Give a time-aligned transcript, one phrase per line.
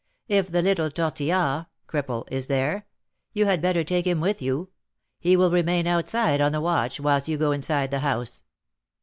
[0.27, 2.87] If the little Tortillard (cripple) is there,
[3.33, 4.71] you had better take him with you;
[5.19, 8.41] he will remain outside on the watch whilst you go inside the house."